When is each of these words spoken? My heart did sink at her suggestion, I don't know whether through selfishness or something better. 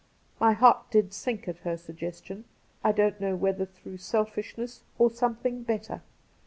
My 0.39 0.53
heart 0.53 0.89
did 0.89 1.13
sink 1.13 1.47
at 1.47 1.57
her 1.59 1.77
suggestion, 1.77 2.45
I 2.83 2.91
don't 2.91 3.21
know 3.21 3.35
whether 3.35 3.67
through 3.67 3.97
selfishness 3.97 4.81
or 4.97 5.11
something 5.11 5.61
better. 5.61 6.01